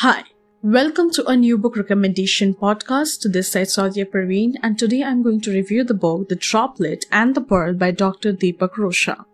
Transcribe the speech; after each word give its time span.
Hi, 0.00 0.24
welcome 0.60 1.10
to 1.12 1.24
a 1.26 1.34
new 1.34 1.56
book 1.56 1.74
recommendation 1.74 2.52
podcast. 2.52 3.32
This 3.32 3.56
is 3.56 3.74
Sadia 3.74 4.04
Parveen, 4.04 4.56
and 4.62 4.78
today 4.78 5.02
I'm 5.02 5.22
going 5.22 5.40
to 5.40 5.50
review 5.50 5.84
the 5.84 5.94
book 5.94 6.28
The 6.28 6.36
Droplet 6.36 7.06
and 7.10 7.34
the 7.34 7.40
Pearl 7.40 7.72
by 7.72 7.92
Dr. 7.92 8.34
Deepak 8.34 8.74
Rosha. 8.74 9.24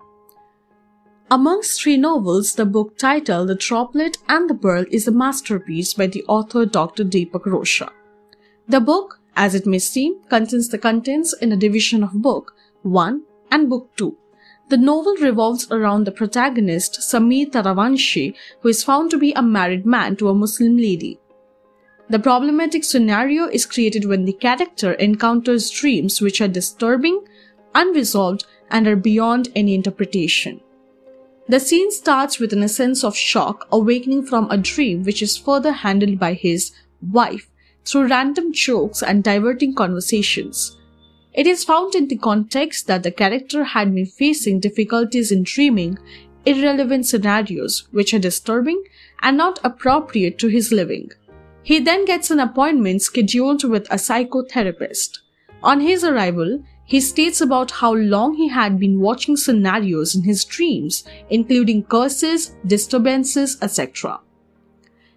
Amongst 1.33 1.83
three 1.83 1.97
novels, 1.97 2.55
the 2.55 2.65
book 2.65 2.97
titled 2.97 3.49
The 3.49 3.57
Droplet 3.57 4.19
and 4.29 4.49
the 4.49 4.55
Pearl 4.55 4.85
is 4.93 5.09
a 5.09 5.11
masterpiece 5.11 5.95
by 5.95 6.07
the 6.07 6.23
author 6.29 6.65
Dr. 6.65 7.03
Deepak 7.03 7.43
Rosha. 7.43 7.91
The 8.69 8.79
book, 8.79 9.19
as 9.35 9.57
it 9.57 9.67
may 9.67 9.81
seem, 9.81 10.23
contains 10.29 10.69
the 10.69 10.79
contents 10.79 11.33
in 11.33 11.51
a 11.51 11.57
division 11.57 12.05
of 12.05 12.23
Book 12.23 12.55
1 12.83 13.21
and 13.51 13.69
Book 13.69 13.91
2. 13.97 14.17
The 14.73 14.79
novel 14.79 15.17
revolves 15.17 15.71
around 15.71 16.07
the 16.07 16.13
protagonist, 16.13 17.01
Sameer 17.01 17.51
Taravanshi, 17.51 18.35
who 18.61 18.71
is 18.71 18.83
found 18.83 19.11
to 19.11 19.19
be 19.19 19.35
a 19.35 19.43
married 19.43 19.85
man 19.85 20.17
to 20.17 20.31
a 20.31 20.35
Muslim 20.35 20.79
lady. 20.79 21.21
The 22.09 22.19
problematic 22.19 22.83
scenario 22.83 23.49
is 23.49 23.67
created 23.67 24.07
when 24.07 24.25
the 24.25 24.33
character 24.33 24.95
encounters 24.95 25.69
dreams 25.69 26.23
which 26.23 26.41
are 26.41 26.49
disturbing, 26.49 27.23
unresolved, 27.75 28.47
and 28.71 28.89
are 28.89 28.97
beyond 28.97 29.51
any 29.55 29.75
interpretation. 29.75 30.63
The 31.51 31.61
scene 31.61 31.91
starts 31.91 32.39
with 32.39 32.55
an 32.55 32.67
sense 32.67 33.05
of 33.05 33.15
shock 33.15 33.69
awakening 33.71 34.25
from 34.25 34.51
a 34.51 34.57
dream 34.57 35.03
which 35.03 35.21
is 35.21 35.37
further 35.37 35.73
handled 35.73 36.19
by 36.19 36.33
his 36.33 36.73
wife 37.03 37.51
through 37.85 38.09
random 38.09 38.55
jokes 38.55 39.03
and 39.03 39.23
diverting 39.23 39.75
conversations. 39.75 40.79
It 41.35 41.47
is 41.47 41.65
found 41.65 41.95
in 41.95 42.09
the 42.09 42.19
context 42.19 42.87
that 42.89 43.03
the 43.03 43.11
character 43.11 43.65
had 43.65 43.95
been 43.95 44.07
facing 44.07 44.61
difficulties 44.61 45.33
in 45.33 45.45
dreaming 45.45 45.99
irrelevant 46.45 47.07
scenarios 47.07 47.89
which 47.91 48.13
are 48.13 48.19
disturbing 48.19 48.83
and 49.23 49.37
not 49.37 49.59
appropriate 49.65 50.39
to 50.39 50.49
his 50.49 50.73
living. 50.73 51.11
He 51.63 51.79
then 51.79 52.05
gets 52.05 52.31
an 52.31 52.41
appointment 52.41 53.03
scheduled 53.03 53.65
with 53.65 53.87
a 53.91 53.97
psychotherapist. 53.97 55.21
On 55.63 55.81
his 55.81 56.05
arrival, 56.05 56.63
he 56.85 57.01
states 57.01 57.41
about 57.41 57.71
how 57.71 57.95
long 57.95 58.35
he 58.35 58.49
had 58.49 58.79
been 58.79 59.01
watching 59.01 59.37
scenarios 59.37 60.15
in 60.15 60.25
his 60.25 60.45
dreams, 60.45 61.05
including 61.31 61.85
curses, 61.85 62.57
disturbances, 62.67 63.57
etc. 63.63 64.21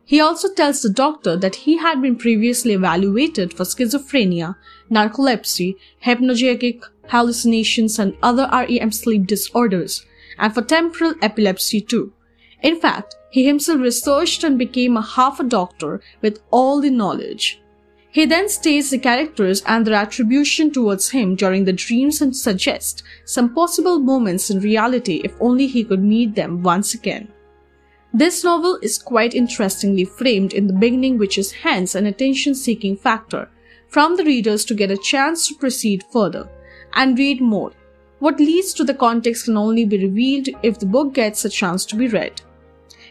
He 0.07 0.19
also 0.19 0.53
tells 0.53 0.81
the 0.81 0.89
doctor 0.89 1.35
that 1.35 1.55
he 1.55 1.77
had 1.77 1.99
been 1.99 2.15
previously 2.15 2.73
evaluated 2.73 3.53
for 3.53 3.63
schizophrenia, 3.63 4.55
narcolepsy, 4.91 5.75
hypnagogic 6.03 6.83
hallucinations, 7.07 7.97
and 7.97 8.15
other 8.21 8.47
REM 8.51 8.91
sleep 8.91 9.25
disorders, 9.25 10.05
and 10.37 10.53
for 10.53 10.61
temporal 10.61 11.15
epilepsy 11.23 11.81
too. 11.81 12.13
In 12.61 12.79
fact, 12.79 13.15
he 13.31 13.45
himself 13.45 13.81
researched 13.81 14.43
and 14.43 14.59
became 14.59 14.95
a 14.95 15.01
half 15.01 15.39
a 15.39 15.43
doctor 15.43 16.01
with 16.21 16.39
all 16.51 16.81
the 16.81 16.91
knowledge. 16.91 17.61
He 18.11 18.25
then 18.25 18.47
states 18.47 18.91
the 18.91 18.99
characters 18.99 19.61
and 19.65 19.85
their 19.85 19.95
attribution 19.95 20.71
towards 20.71 21.09
him 21.09 21.35
during 21.35 21.65
the 21.65 21.73
dreams 21.73 22.21
and 22.21 22.33
suggests 22.35 23.03
some 23.25 23.53
possible 23.53 23.99
moments 23.99 24.49
in 24.49 24.61
reality 24.61 25.21
if 25.25 25.33
only 25.41 25.67
he 25.67 25.83
could 25.83 26.01
meet 26.01 26.35
them 26.35 26.63
once 26.63 26.93
again. 26.93 27.27
This 28.17 28.45
novel 28.45 28.79
is 28.81 28.97
quite 28.97 29.33
interestingly 29.33 30.05
framed 30.05 30.53
in 30.53 30.67
the 30.67 30.79
beginning, 30.81 31.17
which 31.17 31.37
is 31.37 31.51
hence 31.51 31.95
an 31.95 32.05
attention 32.05 32.55
seeking 32.55 32.95
factor 32.95 33.49
from 33.89 34.15
the 34.15 34.23
readers 34.23 34.63
to 34.65 34.73
get 34.73 34.89
a 34.89 34.95
chance 34.95 35.49
to 35.49 35.55
proceed 35.55 36.01
further 36.13 36.47
and 36.93 37.19
read 37.19 37.41
more. 37.41 37.73
What 38.19 38.39
leads 38.39 38.73
to 38.75 38.85
the 38.85 38.93
context 38.93 39.43
can 39.43 39.57
only 39.57 39.83
be 39.83 40.01
revealed 40.01 40.47
if 40.63 40.79
the 40.79 40.85
book 40.85 41.13
gets 41.13 41.43
a 41.43 41.49
chance 41.49 41.83
to 41.87 41.97
be 41.97 42.07
read. 42.07 42.41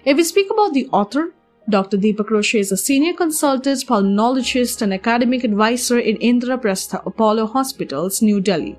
If 0.06 0.16
we 0.16 0.24
speak 0.24 0.50
about 0.50 0.72
the 0.72 0.88
author, 0.90 1.34
Dr. 1.68 1.98
Deepak 1.98 2.30
Rosha 2.30 2.58
is 2.58 2.72
a 2.72 2.78
senior 2.78 3.12
consultant, 3.12 3.84
pulmonologist, 3.86 4.80
and 4.80 4.94
academic 4.94 5.44
advisor 5.44 5.98
in 5.98 6.16
Indraprastha 6.16 7.04
Apollo 7.04 7.48
Hospitals, 7.48 8.22
New 8.22 8.40
Delhi. 8.40 8.78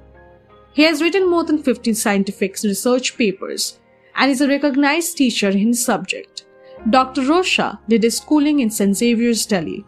He 0.73 0.81
has 0.85 1.03
written 1.03 1.29
more 1.29 1.43
than 1.43 1.61
15 1.61 1.93
scientific 1.93 2.57
research 2.63 3.15
papers 3.15 3.77
and 4.15 4.31
is 4.31 4.41
a 4.41 4.47
recognized 4.47 5.17
teacher 5.17 5.49
in 5.49 5.67
his 5.67 5.83
subject. 5.83 6.45
Dr. 6.89 7.21
Rosha 7.21 7.79
did 7.89 8.03
his 8.03 8.17
schooling 8.17 8.59
in 8.59 8.69
St. 8.69 8.95
Xavier's, 8.95 9.45
Delhi. 9.45 9.85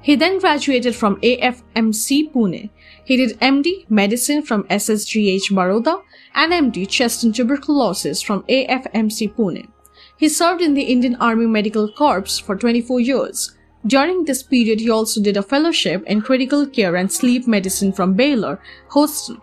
He 0.00 0.16
then 0.16 0.38
graduated 0.38 0.94
from 0.94 1.20
AFMC 1.20 2.32
Pune. 2.32 2.70
He 3.04 3.16
did 3.16 3.38
MD 3.40 3.88
Medicine 3.90 4.42
from 4.42 4.64
SSGH 4.64 5.50
Baroda 5.50 6.02
and 6.34 6.52
MD 6.52 6.88
Chest 6.88 7.24
and 7.24 7.34
Tuberculosis 7.34 8.22
from 8.22 8.42
AFMC 8.44 9.34
Pune. 9.34 9.68
He 10.16 10.28
served 10.28 10.62
in 10.62 10.74
the 10.74 10.82
Indian 10.82 11.16
Army 11.16 11.46
Medical 11.46 11.92
Corps 11.92 12.38
for 12.40 12.56
24 12.56 13.00
years. 13.00 13.54
During 13.86 14.24
this 14.24 14.42
period, 14.42 14.80
he 14.80 14.90
also 14.90 15.22
did 15.22 15.36
a 15.36 15.42
fellowship 15.42 16.02
in 16.06 16.22
critical 16.22 16.66
care 16.66 16.96
and 16.96 17.10
sleep 17.10 17.46
medicine 17.46 17.92
from 17.92 18.14
Baylor, 18.14 18.60
Houston. 18.92 19.40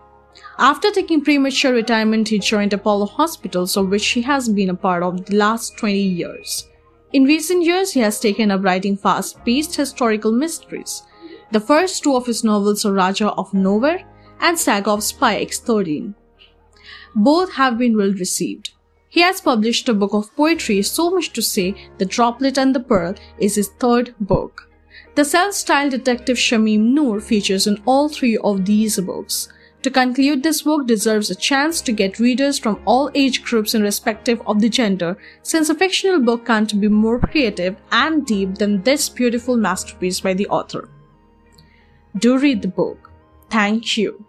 After 0.58 0.90
taking 0.90 1.22
premature 1.22 1.74
retirement, 1.74 2.30
he 2.30 2.40
joined 2.40 2.72
Apollo 2.72 3.08
Hospitals, 3.08 3.76
of 3.76 3.90
which 3.90 4.08
he 4.08 4.22
has 4.22 4.48
been 4.48 4.70
a 4.70 4.76
part 4.76 5.04
of 5.04 5.26
the 5.26 5.36
last 5.36 5.78
20 5.78 6.00
years. 6.00 6.70
In 7.12 7.26
recent 7.26 7.64
years, 7.64 7.92
he 7.92 8.00
has 8.00 8.20
taken 8.20 8.52
up 8.52 8.64
writing 8.64 8.96
fast 8.96 9.44
paced 9.44 9.76
historical 9.76 10.32
mysteries. 10.32 11.04
The 11.52 11.60
first 11.60 12.04
two 12.04 12.16
of 12.16 12.26
his 12.26 12.44
novels 12.44 12.86
are 12.86 12.94
Raja 12.94 13.32
of 13.32 13.54
Nowhere 13.54 14.06
and 14.40 14.58
Saga 14.58 14.92
of 14.92 15.04
Spy 15.04 15.44
X13. 15.44 16.14
Both 17.16 17.54
have 17.54 17.78
been 17.78 17.98
well 17.98 18.14
received. 18.14 18.72
He 19.10 19.22
has 19.22 19.42
published 19.42 19.90
a 19.90 19.94
book 19.94 20.14
of 20.14 20.36
poetry, 20.36 20.82
so 20.82 21.10
much 21.12 21.32
to 21.34 21.42
say, 21.42 21.76
The 21.98 22.06
Droplet 22.06 22.58
and 22.58 22.76
the 22.76 22.82
Pearl 22.82 23.16
is 23.40 23.56
his 23.56 23.70
third 23.80 24.16
book. 24.20 24.70
The 25.16 25.26
self 25.26 25.54
styled 25.54 25.92
detective 25.92 26.38
Shamim 26.38 26.94
Noor 26.94 27.22
features 27.22 27.68
in 27.68 27.82
all 27.86 28.10
three 28.10 28.38
of 28.38 28.66
these 28.66 29.00
books. 29.00 29.50
To 29.85 29.91
conclude, 29.91 30.41
this 30.41 30.63
book 30.63 30.88
deserves 30.88 31.29
a 31.29 31.35
chance 31.35 31.79
to 31.81 31.91
get 31.91 32.18
readers 32.18 32.57
from 32.57 32.81
all 32.85 33.12
age 33.13 33.44
groups 33.44 33.75
irrespective 33.75 34.41
of 34.47 34.59
the 34.59 34.68
gender, 34.68 35.16
since 35.44 35.69
a 35.69 35.75
fictional 35.75 36.19
book 36.19 36.44
can't 36.47 36.81
be 36.81 36.88
more 36.88 37.19
creative 37.19 37.75
and 37.91 38.25
deep 38.25 38.56
than 38.56 38.81
this 38.81 39.09
beautiful 39.09 39.56
masterpiece 39.56 40.19
by 40.19 40.34
the 40.34 40.47
author. 40.47 40.90
Do 42.18 42.40
read 42.40 42.63
the 42.63 42.68
book. 42.68 43.12
Thank 43.51 43.96
you. 43.96 44.25